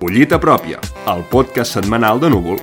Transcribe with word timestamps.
Collita 0.00 0.38
pròpia, 0.40 0.80
el 1.12 1.20
podcast 1.28 1.76
setmanal 1.76 2.16
de 2.20 2.30
Núvol. 2.32 2.56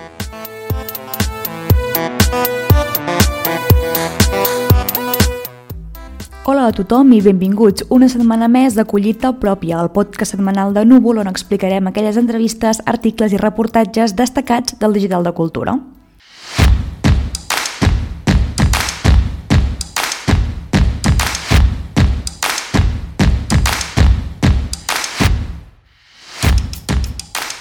Hola 6.46 6.66
a 6.66 6.74
tothom 6.74 7.14
i 7.14 7.22
benvinguts 7.22 7.86
una 7.94 8.10
setmana 8.10 8.50
més 8.50 8.74
de 8.74 8.90
Collita 8.90 9.36
Pròpia, 9.38 9.78
el 9.78 9.94
podcast 9.94 10.34
setmanal 10.34 10.74
de 10.74 10.82
Núvol 10.82 11.22
on 11.22 11.30
explicarem 11.30 11.86
aquelles 11.94 12.18
entrevistes, 12.18 12.82
articles 12.90 13.38
i 13.38 13.38
reportatges 13.38 14.18
destacats 14.18 14.82
del 14.82 14.98
digital 14.98 15.22
de 15.22 15.38
cultura. 15.38 15.78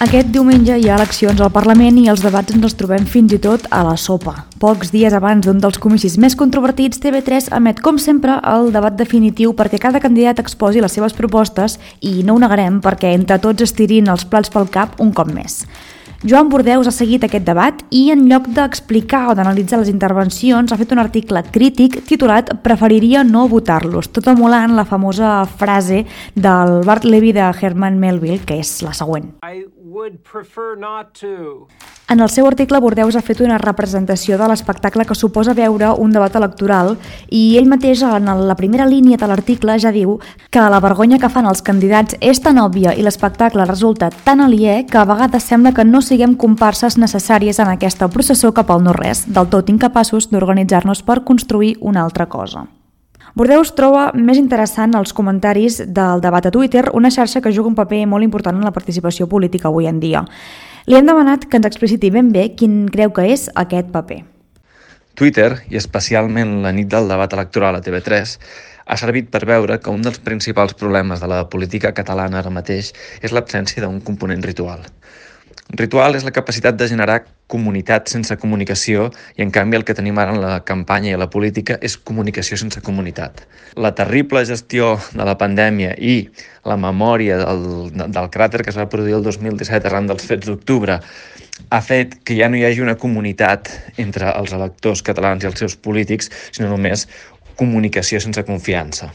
Aquest 0.03 0.33
diumenge 0.35 0.75
hi 0.75 0.89
ha 0.89 0.97
eleccions 0.97 1.39
al 1.39 1.51
Parlament 1.55 1.95
i 2.01 2.09
els 2.11 2.19
debats 2.25 2.51
ens 2.51 2.65
els 2.67 2.73
trobem 2.75 3.05
fins 3.07 3.31
i 3.31 3.37
tot 3.39 3.69
a 3.71 3.85
la 3.87 3.93
sopa. 3.95 4.33
Pocs 4.59 4.91
dies 4.91 5.15
abans 5.15 5.47
d'un 5.47 5.61
dels 5.63 5.79
comicis 5.79 6.17
més 6.19 6.35
controvertits, 6.35 6.99
TV3 6.99 7.47
emet, 7.55 7.79
com 7.85 8.01
sempre, 8.01 8.35
el 8.51 8.73
debat 8.75 8.97
definitiu 8.99 9.53
perquè 9.55 9.79
cada 9.79 10.03
candidat 10.03 10.43
exposi 10.43 10.83
les 10.83 10.91
seves 10.91 11.15
propostes 11.15 11.77
i 12.01 12.17
no 12.27 12.35
ho 12.35 12.43
negarem 12.43 12.81
perquè 12.83 13.13
entre 13.15 13.39
tots 13.45 13.63
estirin 13.63 14.11
els 14.11 14.27
plats 14.27 14.51
pel 14.51 14.67
cap 14.75 14.99
un 14.99 15.15
cop 15.15 15.31
més. 15.31 15.61
Joan 16.23 16.47
Bordeus 16.47 16.87
ha 16.87 16.91
seguit 16.95 17.25
aquest 17.27 17.43
debat 17.43 17.81
i 17.91 18.05
en 18.13 18.21
lloc 18.29 18.45
d'explicar 18.55 19.25
o 19.27 19.33
d'analitzar 19.35 19.81
les 19.81 19.89
intervencions 19.91 20.71
ha 20.71 20.77
fet 20.79 20.93
un 20.95 21.01
article 21.03 21.41
crític 21.51 21.97
titulat 22.07 22.53
Preferiria 22.63 23.25
no 23.27 23.41
votar-los, 23.51 24.07
tot 24.15 24.29
emulant 24.31 24.71
la 24.77 24.85
famosa 24.87 25.33
frase 25.43 26.05
del 26.35 26.79
Bart 26.87 27.03
Levy 27.03 27.33
de 27.35 27.49
Herman 27.51 27.99
Melville, 27.99 28.39
que 28.47 28.61
és 28.63 28.71
la 28.87 28.95
següent. 28.95 29.33
I 29.43 29.65
would 29.75 30.23
prefer 30.23 30.77
not 30.79 31.11
to. 31.19 31.67
En 32.09 32.19
el 32.19 32.29
seu 32.29 32.45
article, 32.45 32.79
Bordeus 32.83 33.15
ha 33.15 33.21
fet 33.23 33.39
una 33.41 33.57
representació 33.57 34.35
de 34.37 34.47
l'espectacle 34.51 35.05
que 35.07 35.15
suposa 35.15 35.55
veure 35.55 35.93
un 36.03 36.11
debat 36.11 36.35
electoral 36.35 36.97
i 37.31 37.55
ell 37.57 37.69
mateix, 37.71 38.03
en 38.03 38.27
la 38.49 38.57
primera 38.59 38.85
línia 38.85 39.17
de 39.17 39.29
l'article, 39.31 39.77
ja 39.79 39.93
diu 39.95 40.17
que 40.51 40.67
la 40.67 40.81
vergonya 40.83 41.17
que 41.17 41.31
fan 41.31 41.47
els 41.47 41.63
candidats 41.63 42.19
és 42.19 42.43
tan 42.43 42.59
òbvia 42.59 42.93
i 42.99 43.07
l'espectacle 43.07 43.65
resulta 43.71 44.11
tan 44.27 44.43
aliè 44.43 44.83
que 44.85 44.99
a 44.99 45.07
vegades 45.07 45.47
sembla 45.47 45.71
que 45.73 45.87
no 45.87 46.03
siguem 46.03 46.35
comparses 46.35 46.99
necessàries 46.99 47.63
en 47.63 47.71
aquesta 47.71 48.11
processó 48.11 48.51
cap 48.51 48.69
al 48.69 48.83
no-res, 48.83 49.23
del 49.31 49.47
tot 49.47 49.71
incapaços 49.71 50.29
d'organitzar-nos 50.29 51.07
per 51.07 51.23
construir 51.23 51.77
una 51.79 52.03
altra 52.03 52.27
cosa. 52.27 52.67
Bordeus 53.33 53.71
troba 53.73 54.11
més 54.13 54.37
interessant 54.37 54.91
els 54.93 55.13
comentaris 55.17 55.79
del 55.89 56.19
debat 56.21 56.45
a 56.45 56.51
Twitter, 56.53 56.83
una 56.93 57.09
xarxa 57.09 57.41
que 57.41 57.51
juga 57.55 57.71
un 57.71 57.77
paper 57.79 58.03
molt 58.05 58.21
important 58.21 58.59
en 58.59 58.67
la 58.67 58.73
participació 58.75 59.25
política 59.25 59.71
avui 59.71 59.87
en 59.89 59.97
dia. 60.03 60.21
Li 60.85 60.99
hem 60.99 61.09
demanat 61.09 61.47
que 61.49 61.57
ens 61.57 61.65
expliciti 61.65 62.11
ben 62.13 62.29
bé 62.29 62.51
quin 62.53 62.83
creu 62.93 63.09
que 63.15 63.25
és 63.33 63.47
aquest 63.57 63.89
paper. 63.89 64.19
Twitter, 65.17 65.49
i 65.73 65.81
especialment 65.81 66.59
la 66.61 66.75
nit 66.77 66.91
del 66.93 67.09
debat 67.09 67.33
electoral 67.33 67.79
a 67.79 67.81
TV3, 67.81 68.37
ha 68.85 68.97
servit 69.01 69.33
per 69.33 69.47
veure 69.49 69.79
que 69.81 69.89
un 69.89 70.05
dels 70.05 70.21
principals 70.21 70.77
problemes 70.77 71.23
de 71.23 71.31
la 71.33 71.47
política 71.49 71.93
catalana 71.97 72.43
ara 72.43 72.53
mateix 72.53 72.93
és 73.21 73.33
l'absència 73.33 73.81
d'un 73.81 73.97
component 74.01 74.45
ritual. 74.45 74.85
Ritual 75.73 76.15
és 76.15 76.25
la 76.25 76.33
capacitat 76.35 76.77
de 76.77 76.87
generar 76.87 77.23
comunitat 77.49 78.09
sense 78.09 78.35
comunicació 78.41 79.07
i 79.37 79.43
en 79.45 79.51
canvi 79.53 79.77
el 79.77 79.85
que 79.85 79.95
tenim 79.97 80.17
ara 80.21 80.33
en 80.33 80.41
la 80.41 80.59
campanya 80.65 81.11
i 81.11 81.19
la 81.19 81.29
política 81.33 81.77
és 81.81 81.97
comunicació 81.97 82.57
sense 82.57 82.81
comunitat. 82.85 83.43
La 83.75 83.93
terrible 83.97 84.43
gestió 84.45 84.93
de 85.13 85.25
la 85.25 85.37
pandèmia 85.37 85.95
i 85.97 86.27
la 86.69 86.77
memòria 86.77 87.39
del, 87.41 87.63
del 87.93 88.29
cràter 88.33 88.63
que 88.63 88.73
es 88.73 88.79
va 88.79 88.89
produir 88.89 89.17
el 89.17 89.25
2017 89.25 89.89
arran 89.89 90.09
dels 90.09 90.25
fets 90.29 90.49
d'octubre 90.49 90.99
ha 91.69 91.81
fet 91.81 92.19
que 92.25 92.37
ja 92.37 92.49
no 92.49 92.57
hi 92.57 92.65
hagi 92.65 92.81
una 92.81 92.97
comunitat 92.99 93.69
entre 94.01 94.31
els 94.33 94.53
electors 94.53 95.03
catalans 95.05 95.43
i 95.43 95.49
els 95.49 95.59
seus 95.59 95.75
polítics, 95.75 96.29
sinó 96.51 96.69
només 96.69 97.07
comunicació 97.57 98.19
sense 98.21 98.43
confiança. 98.45 99.11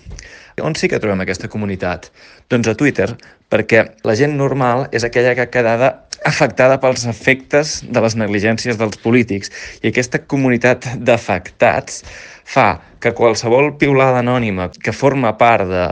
On 0.63 0.75
sí 0.75 0.89
que 0.91 0.99
trobem 0.99 1.23
aquesta 1.23 1.51
comunitat? 1.51 2.11
Doncs 2.51 2.71
a 2.71 2.75
Twitter, 2.79 3.13
perquè 3.51 3.85
la 4.07 4.15
gent 4.19 4.35
normal 4.39 4.89
és 4.95 5.07
aquella 5.07 5.35
que 5.35 5.47
ha 5.47 5.53
quedada 5.55 5.91
afectada 6.27 6.79
pels 6.83 7.07
efectes 7.11 7.79
de 7.87 8.03
les 8.03 8.17
negligències 8.19 8.79
dels 8.81 8.99
polítics 9.03 9.53
i 9.83 9.93
aquesta 9.93 10.21
comunitat 10.25 10.89
d'afectats 10.99 12.03
fa 12.49 12.81
que 12.99 13.13
qualsevol 13.15 13.75
piulada 13.79 14.23
anònima 14.23 14.71
que 14.73 14.95
forma 14.97 15.35
part 15.39 15.69
de, 15.69 15.85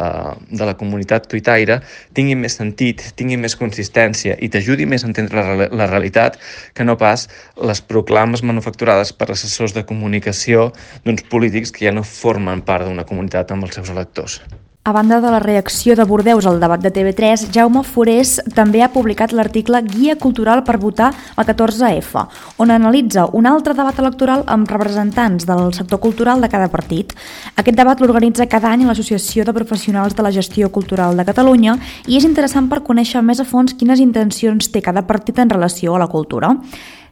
de 0.58 0.66
la 0.66 0.74
comunitat 0.80 1.28
tuitaire 1.30 1.78
tingui 2.16 2.34
més 2.40 2.56
sentit, 2.58 3.04
tingui 3.18 3.36
més 3.38 3.54
consistència 3.60 4.38
i 4.40 4.48
t'ajudi 4.50 4.88
més 4.88 5.04
a 5.04 5.10
entendre 5.12 5.44
la, 5.46 5.70
la 5.70 5.88
realitat 5.92 6.40
que 6.74 6.86
no 6.88 6.96
pas 6.98 7.28
les 7.70 7.84
proclames 7.84 8.42
manufacturades 8.42 9.12
per 9.12 9.30
assessors 9.30 9.76
de 9.76 9.86
comunicació 9.86 10.70
d'uns 11.04 11.26
polítics 11.30 11.74
que 11.74 11.86
ja 11.86 11.94
no 11.94 12.06
formen 12.06 12.64
part 12.66 12.88
d'una 12.88 13.06
comunitat 13.06 13.52
amb 13.52 13.68
els 13.68 13.76
seus 13.78 13.92
electors. 13.92 14.40
A 14.86 14.92
banda 14.92 15.20
de 15.20 15.30
la 15.32 15.40
reacció 15.40 15.96
de 15.96 16.04
Bordeus 16.04 16.46
al 16.46 16.60
debat 16.60 16.78
de 16.78 16.92
TV3, 16.94 17.48
Jaume 17.50 17.80
Forés 17.82 18.36
també 18.54 18.84
ha 18.84 18.88
publicat 18.94 19.32
l'article 19.34 19.80
Guia 19.82 20.14
cultural 20.14 20.62
per 20.62 20.76
votar 20.78 21.08
la 21.34 21.42
14F, 21.42 22.22
on 22.62 22.70
analitza 22.70 23.24
un 23.34 23.48
altre 23.50 23.74
debat 23.74 23.98
electoral 23.98 24.44
amb 24.46 24.70
representants 24.70 25.42
del 25.48 25.74
sector 25.74 25.98
cultural 25.98 26.38
de 26.38 26.52
cada 26.52 26.68
partit. 26.70 27.16
Aquest 27.56 27.74
debat 27.74 27.98
l'organitza 27.98 28.46
cada 28.46 28.70
any 28.70 28.86
l'Associació 28.86 29.42
de 29.42 29.56
Professionals 29.58 30.14
de 30.14 30.22
la 30.22 30.30
Gestió 30.30 30.70
Cultural 30.70 31.18
de 31.18 31.26
Catalunya 31.26 31.74
i 32.06 32.20
és 32.20 32.28
interessant 32.30 32.70
per 32.70 32.84
conèixer 32.86 33.24
més 33.26 33.42
a 33.42 33.48
fons 33.48 33.74
quines 33.74 33.98
intencions 33.98 34.70
té 34.70 34.86
cada 34.86 35.02
partit 35.02 35.42
en 35.42 35.50
relació 35.50 35.96
a 35.96 36.04
la 36.04 36.06
cultura. 36.06 36.54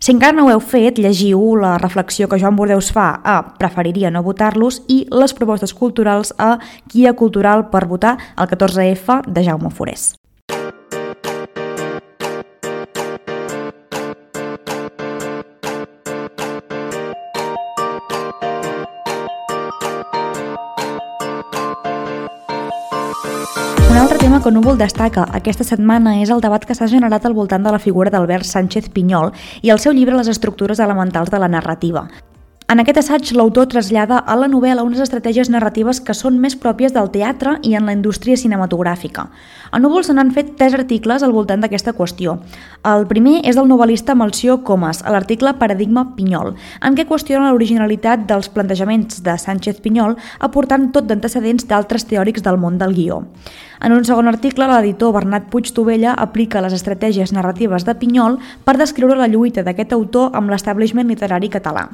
Si 0.04 0.12
encara 0.12 0.37
no 0.37 0.42
ho 0.44 0.50
heu 0.53 0.60
fet, 0.60 0.98
llegiu 1.00 1.54
la 1.56 1.78
reflexió 1.81 2.26
que 2.28 2.37
Joan 2.37 2.59
Bordeus 2.59 2.91
fa 2.92 3.06
a 3.25 3.37
Preferiria 3.56 4.10
no 4.12 4.20
votar-los 4.26 4.82
i 4.92 4.98
les 5.09 5.32
propostes 5.38 5.72
culturals 5.72 6.34
a 6.37 6.59
Guia 6.92 7.15
Cultural 7.16 7.70
per 7.72 7.87
votar 7.88 8.12
el 8.37 8.50
14F 8.50 9.22
de 9.25 9.47
Jaume 9.48 9.72
Forés. 9.72 10.10
Un 23.94 24.00
altre 24.00 24.19
tema 24.19 24.41
que 24.43 24.50
Núvol 24.50 24.75
destaca 24.75 25.22
aquesta 25.38 25.62
setmana 25.62 26.16
és 26.19 26.32
el 26.34 26.41
debat 26.43 26.65
que 26.66 26.75
s'ha 26.75 26.88
generat 26.91 27.28
al 27.28 27.37
voltant 27.38 27.62
de 27.62 27.71
la 27.71 27.78
figura 27.78 28.10
d'Albert 28.10 28.43
Sánchez 28.49 28.91
Pinyol 28.91 29.31
i 29.62 29.71
el 29.71 29.78
seu 29.78 29.94
llibre 29.94 30.19
Les 30.19 30.34
estructures 30.34 30.82
elementals 30.82 31.31
de 31.31 31.38
la 31.38 31.53
narrativa. 31.56 32.09
En 32.65 32.81
aquest 32.81 32.97
assaig, 32.97 33.29
l'autor 33.37 33.67
trasllada 33.69 34.17
a 34.25 34.35
la 34.41 34.47
novel·la 34.49 34.83
unes 34.87 35.03
estratègies 35.05 35.51
narratives 35.53 35.99
que 36.01 36.15
són 36.17 36.39
més 36.41 36.55
pròpies 36.57 36.95
del 36.95 37.11
teatre 37.13 37.59
i 37.63 37.75
en 37.77 37.85
la 37.85 37.93
indústria 37.93 38.39
cinematogràfica. 38.41 39.27
A 39.71 39.81
Núvol 39.83 40.07
se 40.07 40.15
n'han 40.17 40.31
fet 40.33 40.55
tres 40.57 40.73
articles 40.73 41.23
al 41.23 41.35
voltant 41.37 41.61
d'aquesta 41.61 41.93
qüestió. 41.93 42.39
El 42.89 43.05
primer 43.11 43.43
és 43.45 43.59
del 43.59 43.69
novel·lista 43.69 44.17
Melció 44.17 44.63
Comas, 44.65 45.03
a 45.05 45.13
l'article 45.13 45.53
Paradigma 45.61 46.07
Pinyol, 46.17 46.55
en 46.81 46.97
què 46.97 47.05
qüestiona 47.11 47.51
l'originalitat 47.51 48.25
dels 48.31 48.49
plantejaments 48.55 49.21
de 49.27 49.37
Sánchez 49.43 49.83
Pinyol, 49.85 50.17
aportant 50.41 50.89
tot 50.97 51.05
d'antecedents 51.11 51.69
d'altres 51.69 52.09
teòrics 52.09 52.47
del 52.49 52.57
món 52.57 52.81
del 52.81 52.97
guió. 52.97 53.21
En 53.85 53.93
un 53.93 54.09
segon 54.09 54.31
article, 54.33 54.71
l'editor 54.73 55.13
Bernat 55.13 55.53
Puig 55.53 55.69
Tovella 55.69 56.17
aplica 56.17 56.65
les 56.65 56.73
estratègies 56.73 57.37
narratives 57.37 57.85
de 57.85 57.95
Pinyol 57.95 58.41
per 58.65 58.79
descriure 58.81 59.21
la 59.21 59.29
lluita 59.29 59.63
d'aquest 59.63 59.93
autor 59.93 60.33
amb 60.33 60.49
l'establishment 60.49 61.13
literari 61.13 61.53
català. 61.53 61.91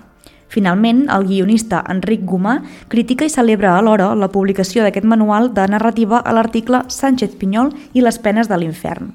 Finalment, 0.50 1.05
el 1.15 1.28
guionista 1.28 1.84
Enric 1.88 2.27
Gomà 2.27 2.57
critica 2.91 3.25
i 3.25 3.30
celebra 3.30 3.77
alhora 3.78 4.10
la 4.19 4.33
publicació 4.34 4.83
d'aquest 4.83 5.07
manual 5.07 5.53
de 5.54 5.69
narrativa 5.71 6.19
a 6.19 6.34
l'article 6.34 6.84
Sánchez 6.91 7.39
Pinyol 7.39 7.71
i 7.95 8.03
les 8.03 8.19
penes 8.19 8.51
de 8.51 8.59
l'infern. 8.59 9.13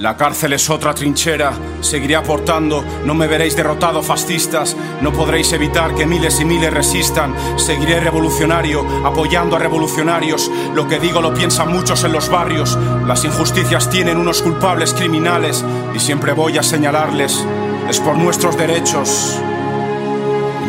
La 0.00 0.16
cárcel 0.16 0.52
es 0.54 0.68
otra 0.70 0.92
trinchera, 0.92 1.52
seguiré 1.80 2.16
aportando, 2.16 2.82
no 3.04 3.14
me 3.14 3.28
veréis 3.28 3.54
derrotado 3.54 4.02
fascistas, 4.02 4.76
no 5.00 5.12
podréis 5.12 5.52
evitar 5.52 5.94
que 5.94 6.04
miles 6.04 6.40
y 6.40 6.44
miles 6.44 6.74
resistan, 6.74 7.32
seguiré 7.56 8.00
revolucionario, 8.00 8.84
apoyando 9.06 9.54
a 9.54 9.60
revolucionarios, 9.60 10.50
lo 10.74 10.88
que 10.88 10.98
digo 10.98 11.20
lo 11.20 11.32
piensan 11.32 11.72
muchos 11.72 12.02
en 12.02 12.10
los 12.10 12.28
barrios, 12.28 12.76
las 13.06 13.24
injusticias 13.24 13.88
tienen 13.88 14.18
unos 14.18 14.42
culpables 14.42 14.92
criminales. 14.92 15.64
Y 15.94 16.00
siempre 16.00 16.32
voy 16.32 16.58
a 16.58 16.64
señalarles, 16.64 17.46
es 17.88 18.00
por 18.00 18.16
nuestros 18.16 18.56
derechos, 18.56 19.38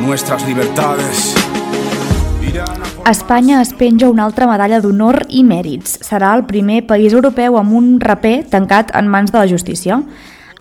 nuestras 0.05 0.45
libertades. 0.47 1.33
Espanya 3.09 3.61
es 3.61 3.73
penja 3.73 4.09
una 4.09 4.25
altra 4.25 4.45
medalla 4.47 4.79
d'honor 4.81 5.23
i 5.29 5.41
mèrits. 5.43 5.97
Serà 6.05 6.31
el 6.37 6.45
primer 6.45 6.83
país 6.85 7.13
europeu 7.13 7.57
amb 7.57 7.73
un 7.73 7.87
raper 8.01 8.43
tancat 8.51 8.93
en 8.97 9.09
mans 9.09 9.33
de 9.33 9.41
la 9.41 9.49
justícia. 9.49 9.99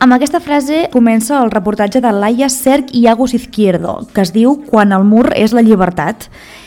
Amb 0.02 0.12
aquesta 0.17 0.41
frase 0.43 0.88
comença 0.93 1.38
el 1.38 1.52
reportatge 1.52 2.00
de 2.02 2.11
Laia 2.12 2.49
Cerc 2.50 2.91
i 2.93 3.06
Agus 3.06 3.35
Izquierdo, 3.35 4.00
que 4.12 4.25
es 4.25 4.35
diu 4.35 4.58
Quan 4.67 4.93
el 4.93 5.05
mur 5.06 5.29
és 5.38 5.55
la 5.55 5.62
llibertat, 5.62 6.26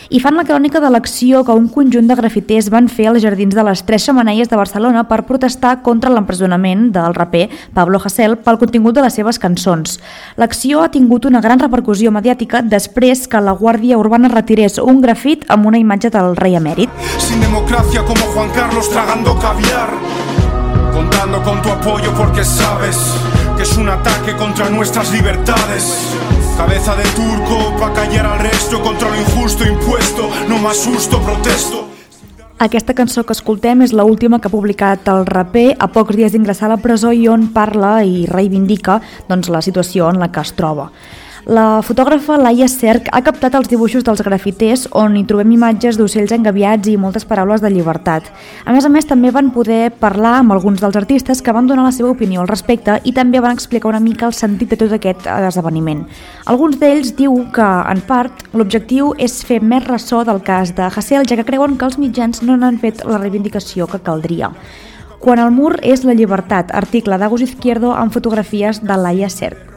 i 0.09 0.21
fan 0.24 0.38
la 0.39 0.45
crònica 0.47 0.79
de 0.79 0.89
l'acció 0.89 1.44
que 1.44 1.51
un 1.51 1.68
conjunt 1.68 2.07
de 2.07 2.15
grafiters 2.15 2.69
van 2.71 2.88
fer 2.88 3.09
als 3.12 3.21
jardins 3.25 3.56
de 3.56 3.63
les 3.68 3.83
Tres 3.83 4.06
Xamaneies 4.07 4.47
de 4.47 4.56
Barcelona 4.56 5.03
per 5.09 5.25
protestar 5.27 5.81
contra 5.83 6.13
l'empresonament 6.13 6.88
del 6.95 7.15
raper 7.18 7.50
Pablo 7.75 8.00
Hasél 8.00 8.38
pel 8.39 8.59
contingut 8.62 8.95
de 8.95 9.03
les 9.03 9.19
seves 9.19 9.39
cançons. 9.44 10.00
L'acció 10.39 10.81
ha 10.81 10.91
tingut 10.94 11.27
una 11.27 11.41
gran 11.44 11.59
repercussió 11.59 12.13
mediàtica 12.15 12.63
després 12.63 13.27
que 13.27 13.44
la 13.44 13.57
Guàrdia 13.59 14.00
Urbana 14.00 14.31
retirés 14.31 14.79
un 14.79 15.01
grafit 15.03 15.44
amb 15.51 15.68
una 15.68 15.81
imatge 15.83 16.13
del 16.15 16.35
rei 16.39 16.56
emèrit. 16.56 16.89
Sin 17.19 17.44
democracia 17.44 18.06
como 18.07 18.31
Juan 18.33 18.50
Carlos 18.56 18.89
tragando 18.89 19.35
caviar 19.44 19.91
Contando 20.98 21.44
con 21.44 21.62
tu 21.62 21.70
apoyo 21.70 22.12
porque 22.18 22.44
sabes 22.44 22.98
que 23.56 23.62
es 23.62 23.78
un 23.78 23.88
ataque 23.88 24.36
contra 24.36 24.68
nuestras 24.68 25.12
libertades. 25.12 26.18
Cabeza 26.58 26.96
de 26.96 27.04
turco 27.14 27.78
pa' 27.80 27.94
callar 27.94 28.26
al 28.26 28.40
resto 28.40 28.82
contra 28.82 29.08
lo 29.10 29.16
injusto 29.16 29.64
impuesto. 29.64 30.28
No 30.50 30.58
más 30.58 30.78
susto, 30.78 31.22
protesto. 31.22 31.88
Aquesta 32.58 32.96
cançó 32.98 33.22
que 33.28 33.38
escoltem 33.38 33.86
és 33.86 33.94
l'última 33.94 34.42
que 34.42 34.50
ha 34.50 34.56
publicat 34.56 35.06
el 35.14 35.28
raper. 35.30 35.76
A 35.78 35.86
pocs 35.94 36.18
dies 36.18 36.34
d'ingressar 36.34 36.72
a 36.72 36.74
la 36.74 36.82
presó 36.82 37.14
i 37.14 37.28
on 37.30 37.52
parla 37.54 38.02
i 38.02 38.26
reivindica 38.26 38.98
doncs, 39.30 39.54
la 39.54 39.62
situació 39.62 40.10
en 40.10 40.18
la 40.18 40.32
que 40.34 40.42
es 40.42 40.56
troba. 40.58 40.90
La 41.48 41.80
fotògrafa 41.80 42.36
Laia 42.36 42.66
Cerc 42.68 43.06
ha 43.16 43.22
captat 43.24 43.54
els 43.56 43.70
dibuixos 43.72 44.04
dels 44.04 44.20
grafiters 44.20 44.82
on 45.00 45.14
hi 45.16 45.22
trobem 45.24 45.54
imatges 45.56 45.96
d'ocells 45.96 46.34
engaviats 46.36 46.90
i 46.92 46.98
moltes 47.00 47.24
paraules 47.24 47.62
de 47.64 47.70
llibertat. 47.72 48.26
A 48.68 48.74
més 48.76 48.84
a 48.84 48.90
més, 48.92 49.08
també 49.08 49.32
van 49.32 49.54
poder 49.56 49.94
parlar 50.02 50.34
amb 50.42 50.52
alguns 50.52 50.84
dels 50.84 50.98
artistes 51.00 51.40
que 51.40 51.54
van 51.56 51.70
donar 51.70 51.86
la 51.86 51.94
seva 51.96 52.10
opinió 52.12 52.42
al 52.42 52.50
respecte 52.52 52.98
i 53.08 53.14
també 53.16 53.40
van 53.40 53.56
explicar 53.56 53.88
una 53.94 54.02
mica 54.04 54.28
el 54.28 54.36
sentit 54.36 54.74
de 54.76 54.80
tot 54.82 54.98
aquest 54.98 55.30
esdeveniment. 55.38 56.04
Alguns 56.52 56.82
d'ells 56.82 57.14
diu 57.16 57.40
que, 57.56 57.70
en 57.94 58.04
part, 58.12 58.44
l'objectiu 58.52 59.14
és 59.16 59.40
fer 59.48 59.62
més 59.64 59.88
ressò 59.88 60.26
del 60.28 60.44
cas 60.44 60.76
de 60.76 60.92
Hassel, 60.92 61.24
ja 61.32 61.40
que 61.40 61.48
creuen 61.48 61.80
que 61.80 61.88
els 61.88 61.96
mitjans 61.96 62.44
no 62.44 62.60
n'han 62.60 62.82
fet 62.84 63.06
la 63.08 63.24
reivindicació 63.24 63.88
que 63.88 64.04
caldria. 64.04 64.52
Quan 65.24 65.40
el 65.40 65.56
mur 65.56 65.78
és 65.80 66.04
la 66.04 66.12
llibertat, 66.12 66.76
article 66.76 67.16
d'Agos 67.16 67.48
Izquierdo 67.48 67.96
amb 67.96 68.12
fotografies 68.12 68.84
de 68.84 69.00
Laia 69.00 69.32
Cerc. 69.32 69.76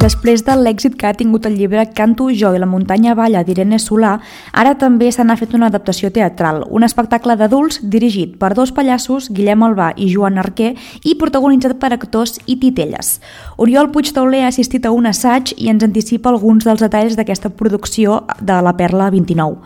Després 0.00 0.40
de 0.46 0.54
l'èxit 0.56 0.94
que 0.96 1.04
ha 1.04 1.12
tingut 1.12 1.44
el 1.44 1.58
llibre 1.60 1.82
Canto 1.92 2.30
jo 2.32 2.54
i 2.56 2.60
la 2.62 2.68
muntanya 2.68 3.12
balla 3.18 3.42
d'Irene 3.44 3.76
Solà, 3.76 4.14
ara 4.56 4.72
també 4.80 5.10
se 5.12 5.26
n'ha 5.26 5.36
fet 5.36 5.52
una 5.52 5.68
adaptació 5.68 6.08
teatral, 6.14 6.62
un 6.72 6.86
espectacle 6.88 7.36
d'adults 7.36 7.82
dirigit 7.82 8.38
per 8.40 8.54
dos 8.56 8.72
pallassos, 8.72 9.28
Guillem 9.28 9.66
Albà 9.68 9.90
i 10.00 10.08
Joan 10.08 10.40
Arquer, 10.40 10.72
i 11.04 11.18
protagonitzat 11.20 11.76
per 11.82 11.92
actors 11.92 12.38
i 12.46 12.56
titelles. 12.62 13.18
Oriol 13.60 13.92
Puigtauler 13.92 14.46
ha 14.46 14.52
assistit 14.54 14.88
a 14.88 14.96
un 14.96 15.10
assaig 15.10 15.52
i 15.58 15.68
ens 15.68 15.84
anticipa 15.84 16.32
alguns 16.32 16.64
dels 16.64 16.80
detalls 16.80 17.20
d'aquesta 17.20 17.52
producció 17.52 18.22
de 18.40 18.56
la 18.64 18.78
Perla 18.80 19.12
29. 19.12 19.60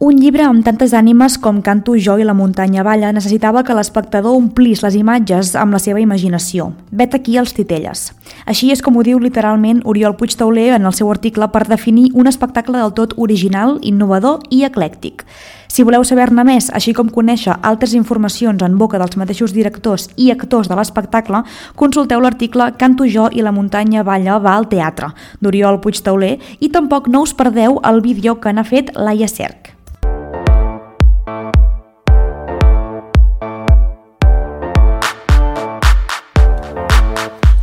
Un 0.00 0.16
llibre 0.16 0.46
amb 0.48 0.64
tantes 0.64 0.94
ànimes 0.96 1.34
com 1.44 1.58
Canto 1.60 1.92
jo 2.00 2.14
i 2.16 2.24
la 2.24 2.32
muntanya 2.32 2.80
balla 2.80 3.10
necessitava 3.12 3.60
que 3.68 3.74
l'espectador 3.76 4.32
omplís 4.32 4.80
les 4.80 4.94
imatges 4.96 5.50
amb 5.60 5.76
la 5.76 5.78
seva 5.84 6.00
imaginació. 6.00 6.70
Vet 6.88 7.12
aquí 7.12 7.34
els 7.36 7.52
titelles. 7.52 8.06
Així 8.48 8.70
és 8.72 8.80
com 8.80 8.96
ho 8.96 9.02
diu 9.04 9.18
literalment 9.20 9.82
Oriol 9.84 10.14
Puigtauler 10.16 10.70
en 10.78 10.86
el 10.88 10.94
seu 10.96 11.10
article 11.12 11.50
per 11.52 11.66
definir 11.68 12.06
un 12.16 12.30
espectacle 12.30 12.80
del 12.80 12.94
tot 12.96 13.12
original, 13.20 13.74
innovador 13.82 14.38
i 14.48 14.62
eclèctic. 14.64 15.26
Si 15.68 15.84
voleu 15.84 16.00
saber-ne 16.08 16.46
més, 16.48 16.70
així 16.72 16.94
com 16.96 17.10
conèixer 17.12 17.58
altres 17.60 17.92
informacions 17.92 18.64
en 18.64 18.78
boca 18.80 18.96
dels 19.02 19.18
mateixos 19.20 19.52
directors 19.52 20.08
i 20.16 20.30
actors 20.32 20.70
de 20.70 20.78
l'espectacle, 20.80 21.42
consulteu 21.76 22.24
l'article 22.24 22.70
Canto 22.80 23.04
jo 23.04 23.28
i 23.28 23.44
la 23.44 23.52
muntanya 23.52 24.00
balla 24.02 24.38
va 24.40 24.56
al 24.56 24.70
teatre, 24.72 25.12
d'Oriol 25.44 25.82
Puigtauler, 25.84 26.38
i 26.58 26.72
tampoc 26.72 27.12
no 27.12 27.20
us 27.28 27.36
perdeu 27.36 27.82
el 27.84 28.00
vídeo 28.00 28.38
que 28.40 28.54
n'ha 28.56 28.64
fet 28.64 28.94
Laia 28.96 29.28
Cerc. 29.28 29.76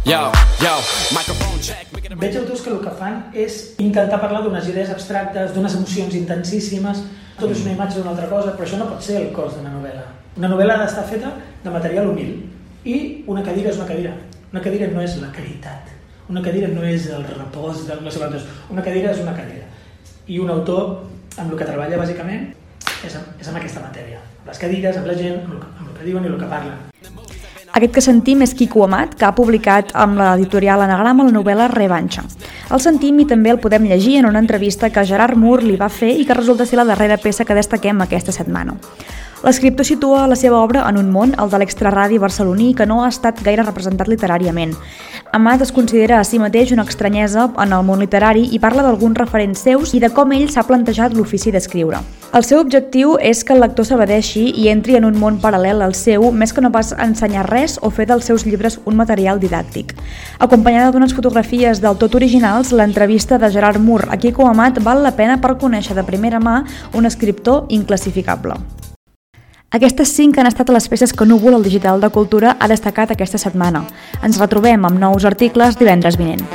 Yo, 0.07 0.31
yo, 0.63 0.73
microphone 1.11 1.59
check. 1.59 1.87
Veig 2.15 2.37
autors 2.39 2.61
que 2.63 2.69
el 2.71 2.77
que 2.79 2.91
fan 2.95 3.17
és 3.35 3.57
intentar 3.83 4.21
parlar 4.21 4.39
d'unes 4.45 4.69
idees 4.71 4.93
abstractes, 4.93 5.51
d'unes 5.51 5.75
emocions 5.75 6.15
intensíssimes, 6.15 7.01
tot 7.35 7.51
és 7.51 7.65
una 7.65 7.73
imatge 7.73 7.99
d'una 7.99 8.13
altra 8.13 8.29
cosa, 8.31 8.53
però 8.55 8.63
això 8.63 8.79
no 8.79 8.87
pot 8.87 9.03
ser 9.03 9.17
el 9.19 9.27
cos 9.35 9.57
d'una 9.57 9.73
novel·la. 9.73 10.05
Una 10.39 10.53
novel·la 10.53 10.77
ha 10.77 10.85
d'estar 10.85 11.03
feta 11.11 11.33
de 11.65 11.75
material 11.75 12.07
humil 12.07 12.31
i 12.87 12.97
una 13.27 13.43
cadira 13.43 13.75
és 13.75 13.83
una 13.83 13.91
cadira. 13.91 14.15
Una 14.53 14.63
cadira 14.63 14.87
no 14.95 15.03
és 15.03 15.19
la 15.19 15.35
caritat. 15.35 15.91
Una 16.31 16.47
cadira 16.47 16.71
no 16.71 16.87
és 16.87 17.11
el 17.11 17.27
repòs 17.27 17.83
de 17.91 18.01
sé 18.07 18.23
quantos. 18.23 18.47
Una 18.71 18.87
cadira 18.87 19.11
és 19.11 19.23
una 19.27 19.35
cadira. 19.35 19.67
I 20.23 20.39
un 20.39 20.55
autor 20.55 21.01
amb 21.35 21.51
el 21.51 21.57
que 21.59 21.67
treballa 21.67 21.99
bàsicament 21.99 22.53
és 23.03 23.11
amb, 23.11 23.35
és 23.41 23.51
amb 23.51 23.59
aquesta 23.59 23.83
matèria. 23.83 24.23
Amb 24.39 24.53
les 24.55 24.67
cadires, 24.67 25.01
amb 25.03 25.11
la 25.11 25.19
gent, 25.19 25.41
amb 25.43 25.57
el, 25.57 25.65
amb 25.73 25.89
el 25.89 25.97
que 25.99 26.07
diuen 26.07 26.23
i 26.23 26.31
el 26.31 26.39
que 26.39 26.55
parlen. 26.55 26.86
Aquest 27.77 27.93
que 27.93 28.01
sentim 28.01 28.39
és 28.41 28.55
Quico 28.57 28.81
Amat, 28.87 29.11
que 29.19 29.25
ha 29.27 29.35
publicat 29.37 29.91
amb 30.01 30.17
l'editorial 30.17 30.81
Anagrama 30.81 31.27
la 31.27 31.33
novel·la 31.35 31.67
Revanxa. 31.69 32.23
El 32.73 32.81
sentim 32.81 33.19
i 33.21 33.27
també 33.29 33.51
el 33.53 33.59
podem 33.61 33.85
llegir 33.85 34.15
en 34.17 34.25
una 34.25 34.41
entrevista 34.41 34.89
que 34.89 35.03
Gerard 35.05 35.37
Mur 35.37 35.59
li 35.61 35.75
va 35.77 35.91
fer 35.93 36.09
i 36.17 36.25
que 36.25 36.33
resulta 36.33 36.65
ser 36.65 36.79
la 36.81 36.87
darrera 36.89 37.19
peça 37.21 37.45
que 37.45 37.53
destaquem 37.53 38.01
aquesta 38.01 38.33
setmana. 38.33 38.79
L'escriptor 39.45 39.85
situa 39.85 40.23
la 40.25 40.35
seva 40.35 40.57
obra 40.65 40.81
en 40.89 40.97
un 40.97 41.11
món, 41.13 41.35
el 41.37 41.51
de 41.51 41.59
l'extraradi 41.61 42.17
barceloní, 42.17 42.71
que 42.73 42.87
no 42.89 43.03
ha 43.03 43.09
estat 43.13 43.37
gaire 43.45 43.61
representat 43.61 44.09
literàriament. 44.09 44.71
Amat 45.37 45.61
es 45.61 45.71
considera 45.71 46.17
a 46.17 46.23
si 46.25 46.39
mateix 46.41 46.71
una 46.73 46.87
estranyesa 46.89 47.43
en 47.61 47.73
el 47.75 47.83
món 47.85 47.99
literari 48.01 48.47
i 48.55 48.57
parla 48.57 48.81
d'alguns 48.81 49.19
referents 49.19 49.61
seus 49.61 49.93
i 49.93 49.99
de 50.01 50.09
com 50.09 50.31
ell 50.33 50.47
s'ha 50.49 50.63
plantejat 50.65 51.13
l'ofici 51.13 51.53
d'escriure. 51.53 51.99
El 52.33 52.43
seu 52.47 52.59
objectiu 52.63 53.13
és 53.21 53.43
que 53.45 53.53
el 53.53 53.61
lector 53.61 53.85
s'abadeixi 53.85 54.47
i 54.57 54.67
entri 54.71 54.97
en 54.97 55.05
un 55.05 55.19
món 55.21 55.37
paral·lel 55.43 55.85
al 55.85 55.93
seu, 55.93 56.31
més 56.31 56.51
que 56.51 56.63
no 56.65 56.73
pas 56.73 56.89
ensenyar 56.97 57.45
res 57.47 57.77
o 57.81 57.91
fer 57.93 58.07
dels 58.09 58.25
seus 58.25 58.47
llibres 58.47 58.79
un 58.85 58.97
material 58.97 59.37
didàctic. 59.39 59.93
Acompanyada 60.39 60.89
d'unes 60.91 61.13
fotografies 61.13 61.83
del 61.83 61.99
tot 62.01 62.17
originals, 62.17 62.73
l'entrevista 62.73 63.37
de 63.37 63.51
Gerard 63.53 63.77
Mur 63.79 64.01
a 64.09 64.17
Quico 64.17 64.49
Amat 64.49 64.81
val 64.81 65.05
la 65.05 65.13
pena 65.13 65.37
per 65.37 65.59
conèixer 65.61 65.93
de 65.95 66.07
primera 66.09 66.41
mà 66.41 66.63
un 66.97 67.05
escriptor 67.05 67.65
inclassificable. 67.69 68.57
Aquestes 69.75 70.13
cinc 70.15 70.37
han 70.39 70.47
estat 70.47 70.69
les 70.71 70.85
peces 70.87 71.11
que 71.11 71.25
Núvol, 71.27 71.57
el 71.57 71.65
digital 71.65 71.99
de 71.99 72.09
cultura, 72.09 72.53
ha 72.55 72.69
destacat 72.71 73.11
aquesta 73.11 73.41
setmana. 73.41 73.83
Ens 74.23 74.39
retrobem 74.39 74.87
amb 74.87 75.03
nous 75.03 75.27
articles 75.27 75.75
divendres 75.75 76.15
vinent. 76.15 76.45